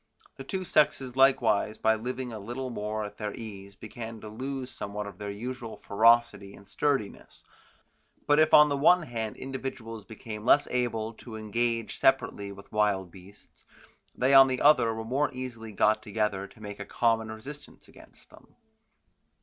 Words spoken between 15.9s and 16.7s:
together to